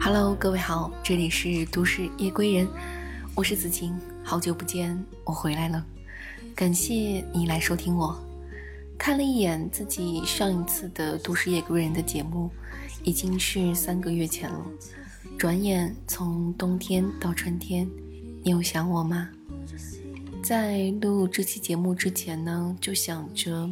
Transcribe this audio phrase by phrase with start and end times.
[0.00, 2.68] Hello，各位好，这里是都市夜归人，
[3.34, 5.84] 我是子晴，好久不见，我回来了，
[6.54, 8.18] 感谢你来收听我。
[8.98, 12.50] 看了一眼自己上一次的都市夜归人的节目，
[13.04, 14.60] 已经是三个月前了。
[15.38, 17.88] 转眼从冬天到春天，
[18.42, 19.30] 你有想我吗？
[20.42, 23.68] 在录这期节目之前呢，就想着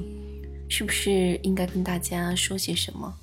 [0.68, 3.14] 是不是应该跟大家说些什么，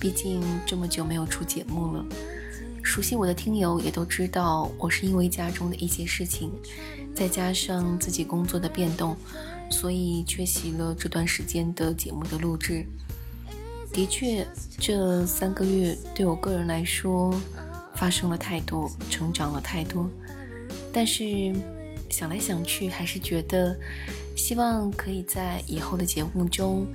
[0.00, 2.04] 毕竟这么久没有出节目了。
[2.82, 6.52] 熟悉我的听友也都知道，我是因为家中的一些事情，
[7.14, 9.16] 再加上自己工作的变动，
[9.68, 12.86] 所以缺席了这段时间的节目的录制。
[13.92, 14.46] 的确，
[14.78, 17.34] 这三个月对我个人来说，
[17.94, 20.08] 发生了太多，成长了太多。
[20.92, 21.52] 但是
[22.16, 23.78] 想来想去，还是觉得
[24.34, 26.86] 希望可以在以后的节目中，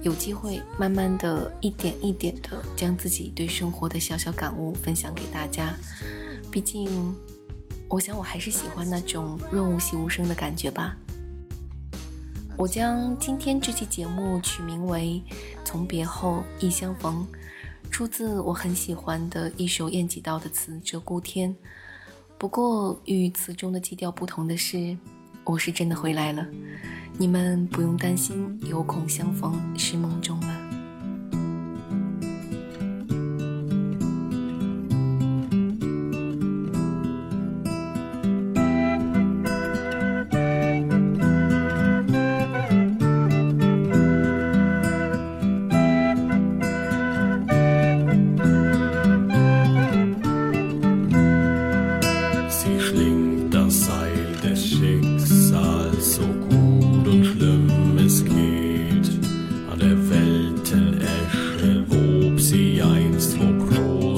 [0.00, 5.74] 有机会慢慢的一点一点的将自己对生活的小小感悟分享给大家。
[6.50, 7.14] 毕竟，
[7.90, 10.96] 我想我还是喜欢那种润物细无声的感觉吧。
[12.56, 15.22] 我将今天这期节目取名为
[15.62, 17.26] 《从别后，忆相逢》，
[17.90, 21.54] 出自我很喜欢的一首晏几道的词《鹧鸪天》。
[22.40, 24.96] 不过与词中的基调不同的是，
[25.44, 26.48] 我是真的回来了，
[27.18, 30.69] 你们不用担心有恐相逢是梦中了。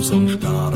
[0.03, 0.72] 生是大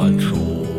[0.00, 0.69] 穿出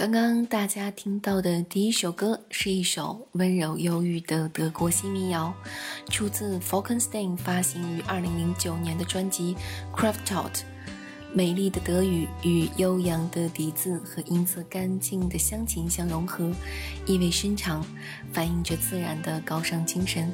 [0.00, 5.52] 刚刚大家听到的第一首歌是一首温柔忧郁的德国新民谣，
[6.08, 9.54] 出自 Falkenstein 发行于2009年的专辑
[9.94, 10.52] 《Craftout》。
[11.34, 16.50] 美丽的德语与悠扬的笛子和音色干净的乡琴相融合，
[17.04, 17.84] 意味深长，
[18.32, 20.32] 反映着自然的高尚精神。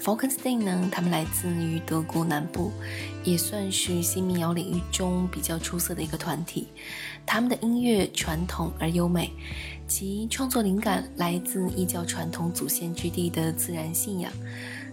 [0.00, 2.72] Falkenstein 呢，他们来自于德国南部，
[3.24, 6.68] 也算是新民谣领域中比较出色的一个团体。
[7.26, 9.30] 他们的音乐传统而优美，
[9.86, 14.32] 其创作灵感来自异教传统祖先之地的自然信仰。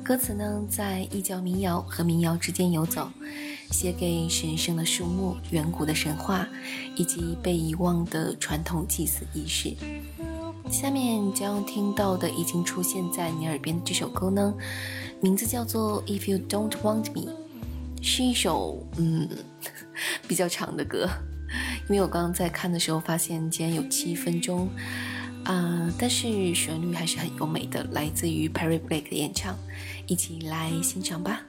[0.04, 3.10] 歌词呢，在异教民谣和民谣之间游走。
[3.72, 6.48] 写给神圣的树木、远古的神话，
[6.96, 9.76] 以及被遗忘的传统祭祀仪式。
[10.70, 14.54] 下面将要听到的已经出现在你耳边的这首歌呢，
[15.22, 17.32] 名字叫做《If You Don't Want Me》，
[18.02, 19.28] 是一首嗯
[20.28, 21.08] 比较长的歌，
[21.90, 24.68] 因为我刚刚在看的时候发现竟然有七分钟
[25.46, 29.58] 啊，但是旋律还是很优美的，来自于 Perry Blake 的演唱，
[30.08, 31.42] 一起来欣赏吧。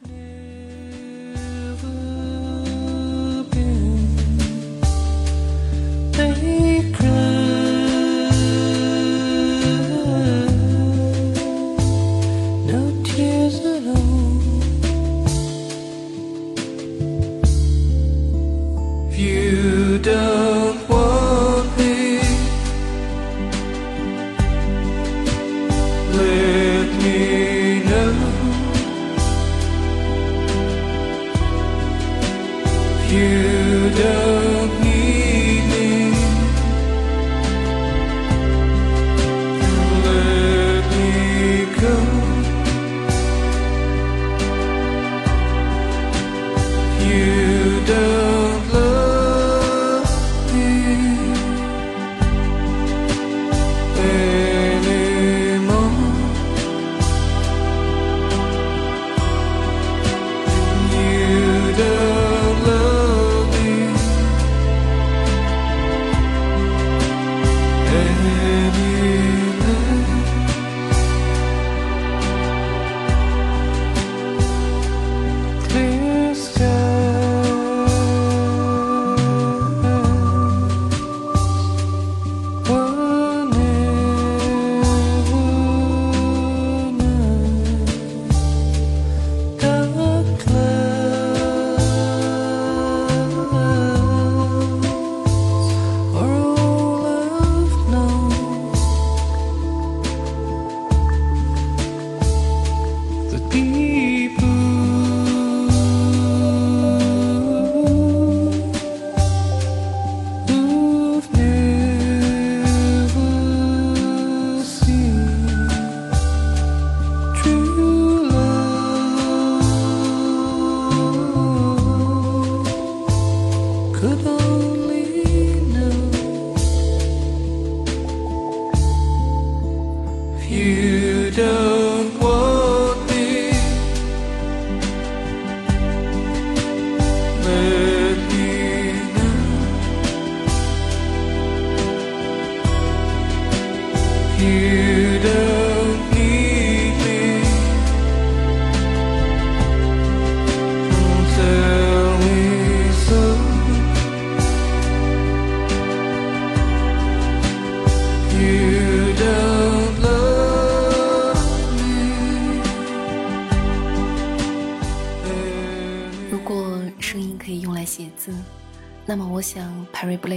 [130.49, 131.86] 那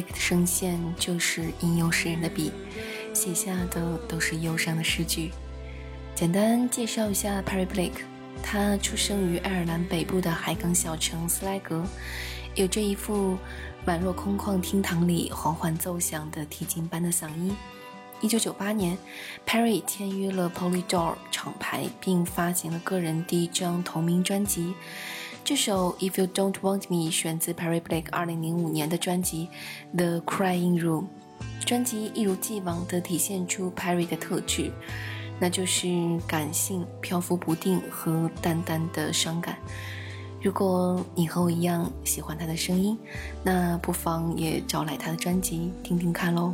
[0.01, 2.51] 的声线就是吟游诗人的笔，
[3.13, 5.32] 写下的都是忧伤的诗句。
[6.15, 8.01] 简单介绍一下 Perry Blake，
[8.44, 11.84] 他出生于爱尔兰北部的海港小城斯莱格，
[12.56, 13.38] 有着一副
[13.86, 17.56] 宛若空旷厅堂里缓缓奏响的提琴般的嗓音。
[18.22, 18.98] 一九九八年
[19.48, 24.74] ，Perry 签约了 Polydor 厂牌，并发行了个人第一张同名专辑。
[25.50, 29.50] 这首《If You Don't Want Me》选自 Perry Blake 2005年的专辑
[29.98, 31.06] 《The Crying Room》。
[31.65, 34.72] 专辑一如既往地体现出 Perry 的特质，
[35.39, 35.88] 那就是
[36.27, 39.58] 感性、漂浮不定和淡淡的伤感。
[40.39, 42.96] 如果你和我一样喜欢他的声音，
[43.44, 46.53] 那不妨也找来他的专辑听听看喽。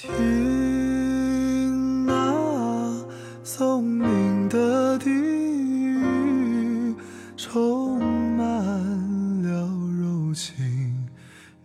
[0.00, 0.06] 听
[2.06, 2.94] 那
[3.42, 6.94] 松林的低语，
[7.36, 7.98] 充
[8.36, 8.46] 满
[9.42, 9.68] 了
[10.00, 10.54] 柔情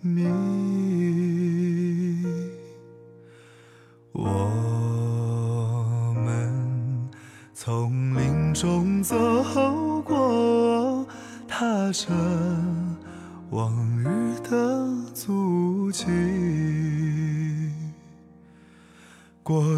[0.01, 2.25] 蜜意。
[4.13, 4.19] 我
[6.25, 6.51] 们
[7.53, 9.15] 从林中走
[10.01, 11.05] 过，
[11.47, 12.09] 踏着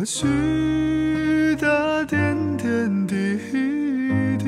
[0.05, 0.27] 去
[1.55, 3.39] 的点点滴
[4.37, 4.45] 滴，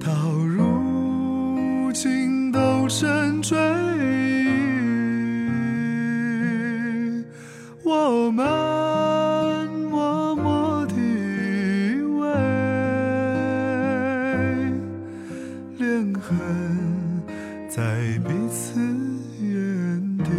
[0.00, 3.58] 到如今都成追
[3.98, 4.00] 忆。
[7.84, 12.24] 我们默默地依偎，
[15.76, 16.34] 恋痕
[17.68, 18.80] 在彼此
[19.42, 20.30] 眼底。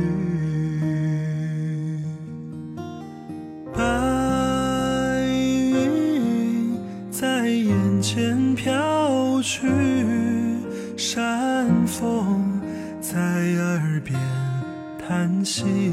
[9.59, 9.65] 去，
[10.95, 12.61] 山风
[13.01, 14.19] 在耳边
[14.99, 15.86] 叹息。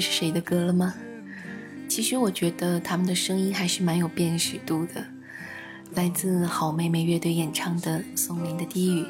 [0.00, 0.94] 是谁的歌了吗？
[1.88, 5.04] 其实我觉得他们的声音还是蛮有辨识度的，
[5.94, 9.02] 来自好妹妹乐队演唱的《松林的低语》，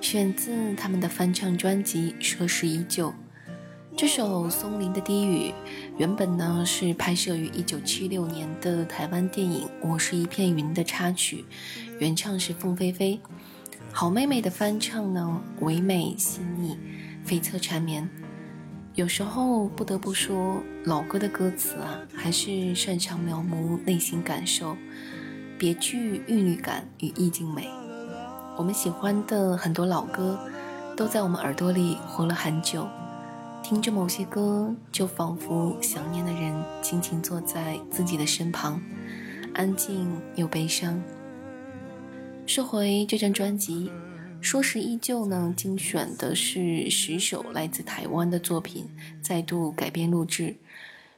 [0.00, 3.08] 选自他们的翻唱专辑《奢侈依旧》。
[3.96, 5.48] 这首《松林的低语》
[5.98, 11.44] 原本呢是拍摄于1976年的台湾电影《我是一片云》的插曲，
[11.98, 13.20] 原唱是凤飞飞。
[13.90, 16.78] 好妹妹的翻唱呢唯美细腻，
[17.26, 18.08] 悱恻缠绵。
[18.94, 24.76] 有时候不得不说，老歌的歌词啊，还是擅长描摹内心感受，
[25.58, 27.70] 别具韵律感与意境美。
[28.58, 30.38] 我们喜欢的很多老歌，
[30.94, 32.86] 都在我们耳朵里活了很久。
[33.62, 36.52] 听着某些歌，就仿佛想念的人
[36.82, 38.78] 静静坐在自己的身旁，
[39.54, 41.02] 安静又悲伤。
[42.46, 43.88] 说回这张专辑，
[44.42, 48.90] 《说时依旧》呢，精选的是十首来自台湾的作品，
[49.22, 50.56] 再度改编录制，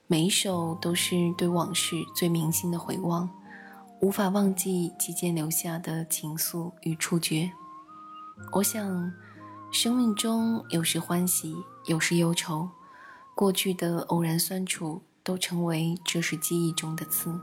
[0.07, 3.29] 每一首都是对往事最铭心的回望，
[4.01, 7.51] 无法忘记其间留下的情愫与触觉。
[8.53, 9.11] 我想，
[9.73, 11.57] 生命中有时欢喜。
[11.87, 12.71] 有时忧愁，
[13.35, 17.39] 过去的偶然酸楚都成为这是记忆中的刺。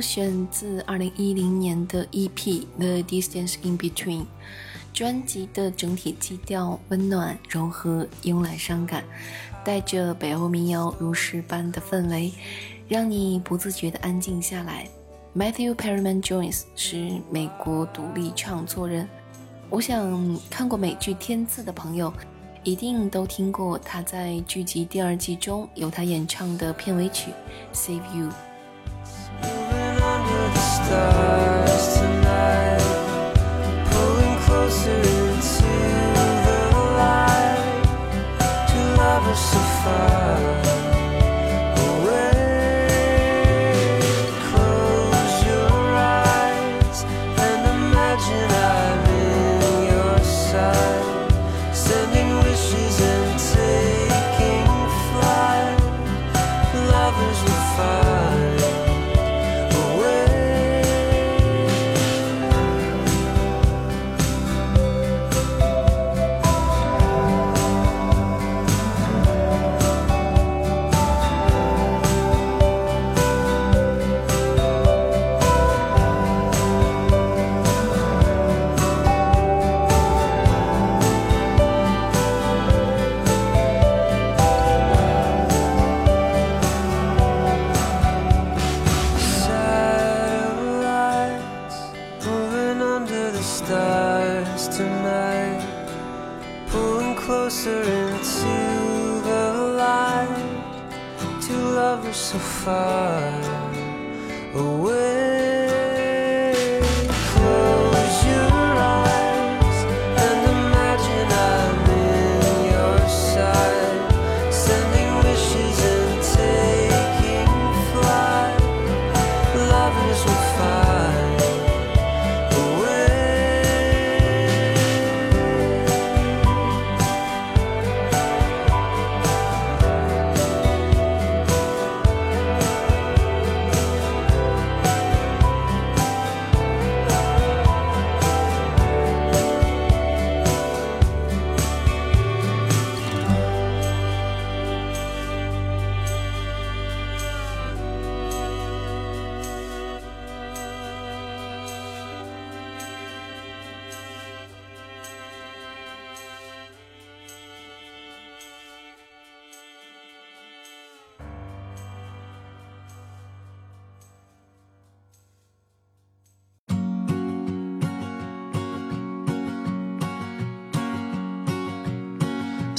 [0.00, 2.34] 选自2010年的 EP
[2.78, 4.22] 《The Distance in Between》，
[4.92, 9.04] 专辑的整体基调温暖柔和，慵懒伤感，
[9.64, 12.32] 带着北欧民谣如诗般的氛围，
[12.88, 14.88] 让你不自觉地安静下来。
[15.36, 19.08] Matthew Perryman Jones 是美国独立唱作人，
[19.68, 22.12] 我想看过美剧《天赐》的朋友。
[22.64, 27.30] 一定都听过他在剧集第二季中由他演唱的片尾曲
[27.76, 28.28] 《Save You》。
[39.36, 40.75] so far.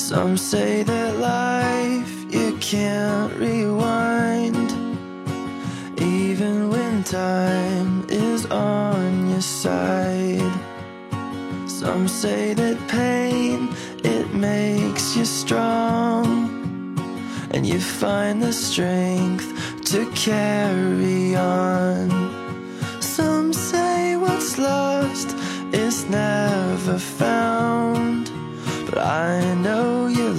[0.07, 4.71] Some say that life you can't rewind,
[5.99, 10.53] even when time is on your side.
[11.67, 13.67] Some say that pain
[14.05, 16.95] it makes you strong,
[17.51, 19.45] and you find the strength
[19.91, 22.07] to carry on.
[23.01, 25.35] Some say what's lost
[25.73, 28.31] is never found.
[28.89, 29.66] But I know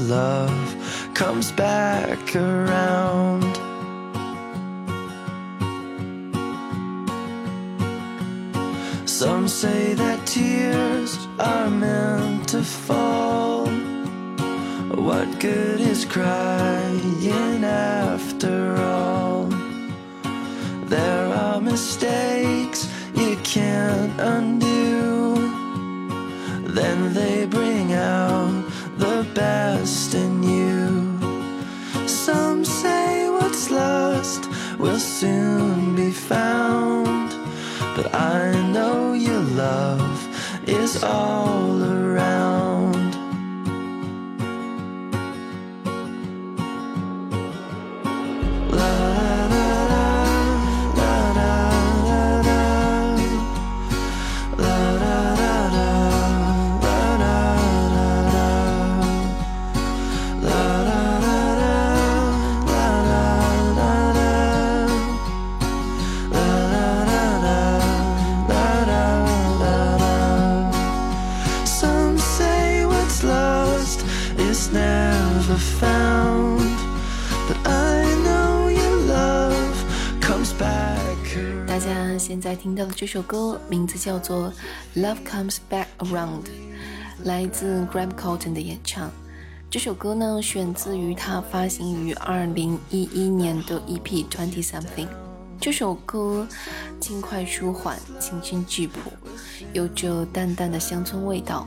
[0.08, 3.54] love comes back around.
[9.06, 13.66] Some say that tears are meant to fall.
[15.08, 19.46] What good is crying after all?
[20.86, 25.08] There are mistakes you can't undo
[26.78, 27.44] then they
[34.78, 37.30] will soon be found,
[37.96, 40.18] but I know your love
[40.68, 42.07] is all around.
[75.58, 75.88] 大
[81.66, 81.78] around.
[81.78, 84.52] 家现在听到的这首歌名字叫做
[85.00, 86.42] 《Love Comes Back Around》，
[87.24, 89.10] 来自 Graham Cotton 的演唱。
[89.70, 95.08] 这首歌呢，选自于他发行于二零一一年的 EP Twenty Something。
[95.60, 96.46] 这首歌
[97.00, 98.98] 轻快舒缓，清新质朴，
[99.72, 101.66] 有着淡淡的乡村味道。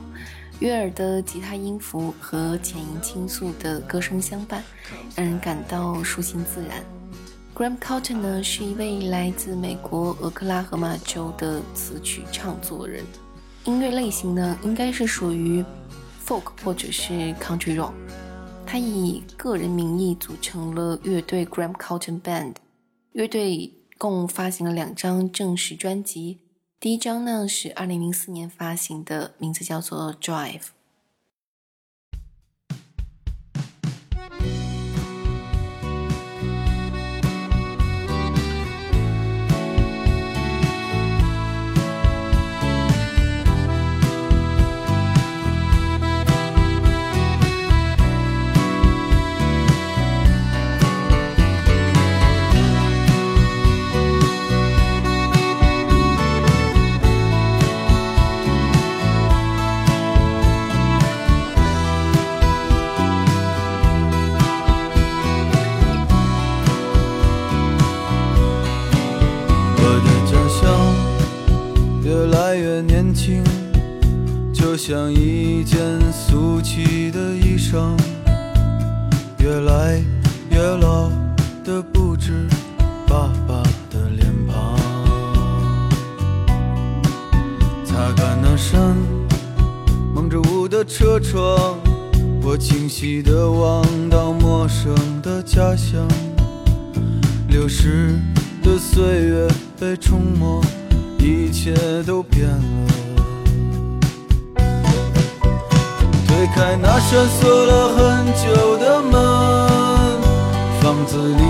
[0.62, 4.62] 悦耳的吉他音符和浅吟倾诉的歌声相伴，
[5.16, 6.84] 让人感到舒心自然。
[7.52, 13.04] Graham Cotton 呢是一位来自美国俄克拉荷马州的词曲唱作人，
[13.64, 15.64] 音乐类型呢应该是属于
[16.24, 17.92] folk 或者是 country rock。
[18.64, 22.54] 他以个人名义组成了乐队 Graham Cotton Band，
[23.10, 26.38] 乐队共发行了两张正式专辑，
[26.82, 30.70] 第一张呢是二零零四年发行的，名字叫做 Drive。
[106.54, 109.12] 开那扇锁了很久的门，
[110.80, 111.42] 房子里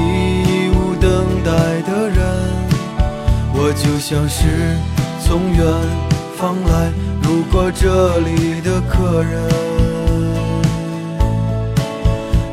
[0.44, 1.10] 已无等
[1.44, 1.50] 待
[1.82, 2.18] 的人，
[3.52, 4.40] 我就像是
[5.24, 5.60] 从远
[6.36, 9.32] 方来路过这里的客人。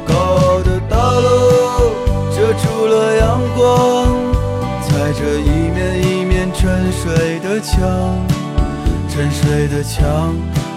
[0.06, 1.94] 高傲的大楼
[2.36, 4.08] 遮住了阳光，
[4.82, 7.78] 踩着一面一面沉睡的墙，
[9.08, 10.34] 沉睡的墙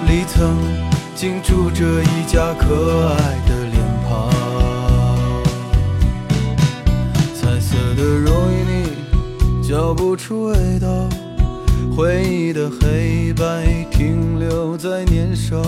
[0.06, 0.56] 里曾
[1.22, 4.28] 经住着一家可爱的脸庞。
[7.32, 10.88] 彩色的容易腻，嚼不出味道。
[11.96, 15.62] 回忆的黑白停留在年少，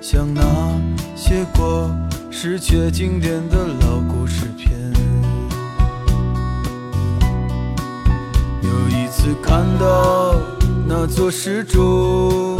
[0.00, 0.40] 像那
[1.16, 1.90] 些过
[2.30, 4.70] 时却经典的老故事片。
[8.62, 10.36] 有一次看到
[10.86, 12.59] 那座石柱，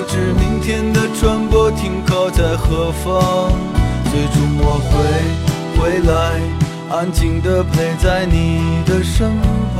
[1.21, 3.53] 船舶停靠在何方。
[4.09, 4.91] 最终我会
[5.77, 6.11] 回来，
[6.89, 9.29] 安静的陪在你的身
[9.77, 9.79] 旁。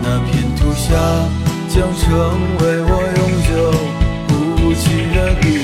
[0.00, 0.94] 那片土下
[1.68, 2.06] 将成
[2.60, 3.50] 为我永久
[4.28, 4.32] 不
[4.74, 5.44] 弃的地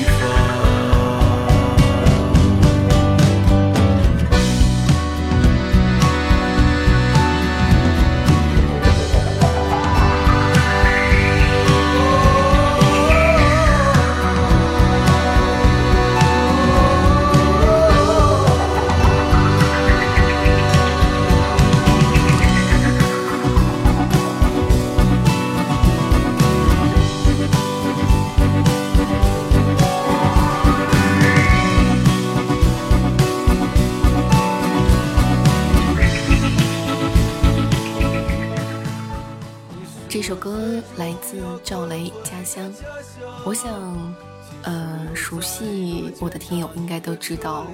[46.21, 47.65] 我的听友应该都知道，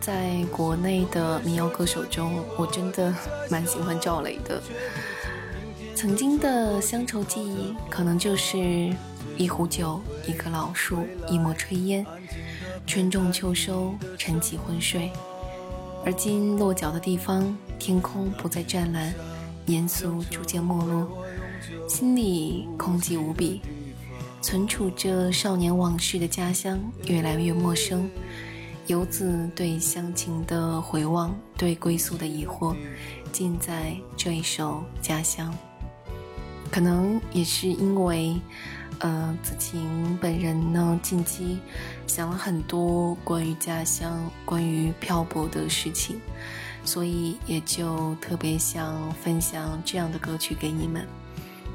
[0.00, 3.14] 在国内的民谣歌手中，我真的
[3.50, 4.62] 蛮喜欢赵雷的。
[5.94, 8.56] 曾经的乡愁记忆，可能就是
[9.36, 12.06] 一壶酒，一棵老树，一抹炊烟，
[12.86, 15.10] 春种秋收，晨起昏睡。
[16.02, 19.12] 而今落脚的地方，天空不再湛蓝，
[19.66, 21.06] 严肃逐渐没落。
[21.86, 23.60] 心里空寂无比，
[24.40, 28.08] 存储着少年往事的家乡越来越陌生。
[28.86, 32.74] 游子对乡情的回望，对归宿的疑惑，
[33.30, 35.52] 尽在这一首《家乡》。
[36.72, 38.34] 可能也是因为，
[38.98, 41.58] 呃，子晴本人呢，近期
[42.06, 46.18] 想了很多关于家乡、关于漂泊的事情，
[46.84, 51.06] 所以也就特别想分享这样的歌曲给你们。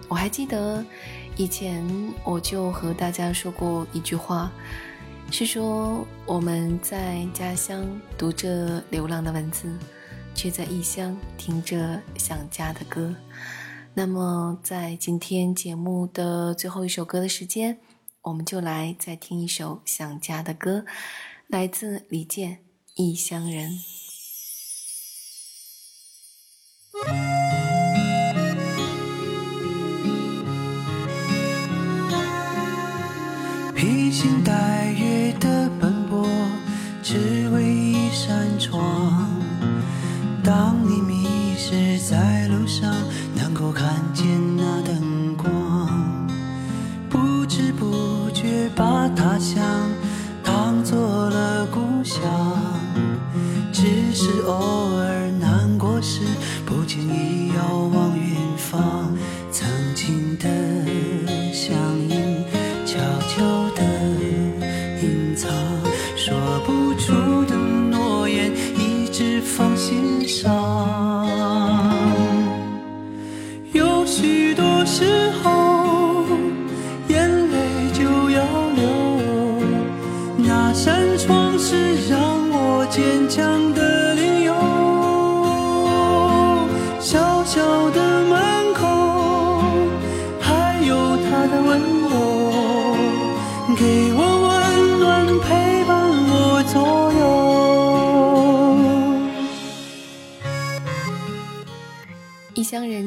[0.07, 0.83] 我还记得
[1.37, 1.85] 以前
[2.23, 4.49] 我就和大家说过一句话，
[5.31, 7.85] 是说我们在家乡
[8.17, 9.69] 读着流浪的文字，
[10.33, 13.13] 却在异乡听着想家的歌。
[13.93, 17.79] 那么在今天节目的最后一首歌的时间，
[18.21, 20.85] 我们就来再听一首想家的歌，
[21.47, 22.51] 来自李健
[22.95, 23.79] 《异乡人》。
[34.15, 36.25] 披星戴月的奔波，
[37.03, 39.29] 只为一扇窗。
[40.41, 42.95] 当你迷失在路上，
[43.35, 44.25] 能够看见
[44.55, 45.51] 那灯光，
[47.09, 49.61] 不知不觉把他乡
[50.41, 50.97] 当做
[51.29, 52.23] 了故乡。
[53.73, 55.14] 只是偶尔》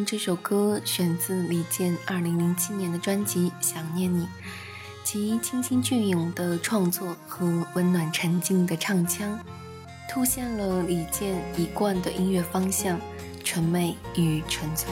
[0.05, 4.25] 这首歌选自李健2007年的专辑《想念你》，
[5.05, 9.39] 其清新隽永的创作和温暖沉静的唱腔，
[10.11, 13.01] 凸现了李健一贯的音乐方向：
[13.45, 14.89] 纯美与纯粹。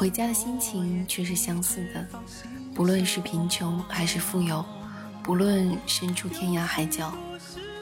[0.00, 2.06] 回家的心情却是相似的。
[2.74, 4.64] 不论是贫穷还是富有，
[5.22, 7.12] 不论身处天涯海角，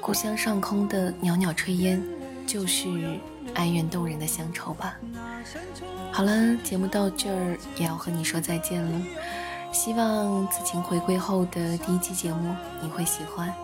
[0.00, 2.02] 故乡上空的袅袅炊烟，
[2.44, 2.88] 就是
[3.54, 4.96] 哀怨动人的乡愁吧。
[6.10, 9.00] 好了，节目到这儿也要和你说再见了。
[9.72, 12.52] 希望子晴回归后的第一期节目
[12.82, 13.54] 你会喜欢。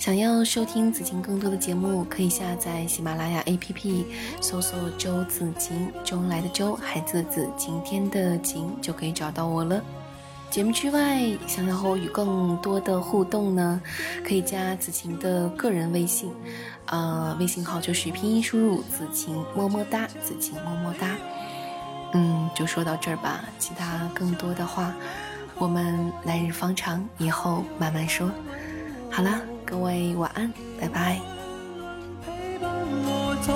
[0.00, 4.06] 想要收听子晴更多的节目，可以下载喜马拉雅 APP，
[4.40, 9.84] 搜索“周子晴”，周恩来的周，孩子的子，晴天的晴，就可以找到我了。
[10.48, 13.78] 节目之外，想要和我与更多的互动呢，
[14.26, 16.32] 可以加子晴的个人微信，
[16.86, 21.14] 呃，微信号就是拼音输入“子晴么么哒”，子晴么么哒。
[22.14, 24.94] 嗯，就说到这儿吧，其他更多的话，
[25.58, 28.30] 我们来日方长，以后慢慢说。
[29.12, 31.20] 好啦，各位晚安，拜拜。
[32.26, 32.68] 陪伴
[33.04, 33.54] 我左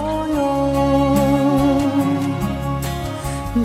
[3.59, 3.65] 右，